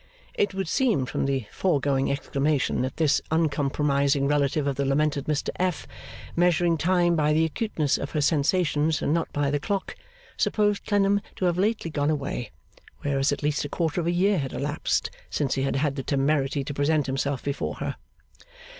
It 0.33 0.55
would 0.55 0.67
seem 0.67 1.05
from 1.05 1.27
the 1.27 1.45
foregoing 1.51 2.11
exclamation 2.11 2.81
that 2.81 2.97
this 2.97 3.21
uncompromising 3.29 4.27
relative 4.27 4.65
of 4.65 4.75
the 4.75 4.83
lamented 4.83 5.25
Mr 5.25 5.49
F., 5.57 5.85
measuring 6.35 6.75
time 6.75 7.15
by 7.15 7.33
the 7.33 7.45
acuteness 7.45 7.99
of 7.99 8.09
her 8.13 8.19
sensations 8.21 9.03
and 9.03 9.13
not 9.13 9.31
by 9.31 9.51
the 9.51 9.59
clock, 9.59 9.95
supposed 10.37 10.87
Clennam 10.87 11.21
to 11.35 11.45
have 11.45 11.59
lately 11.59 11.91
gone 11.91 12.09
away; 12.09 12.49
whereas 13.03 13.31
at 13.31 13.43
least 13.43 13.63
a 13.63 13.69
quarter 13.69 14.01
of 14.01 14.07
a 14.07 14.11
year 14.11 14.39
had 14.39 14.53
elapsed 14.53 15.11
since 15.29 15.53
he 15.53 15.61
had 15.61 15.75
had 15.75 15.95
the 15.95 16.01
temerity 16.01 16.63
to 16.63 16.73
present 16.73 17.05
himself 17.05 17.43
before 17.43 17.75
her. 17.75 17.95